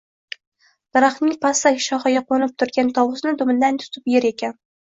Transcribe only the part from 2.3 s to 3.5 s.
qo’nib turgan tovusni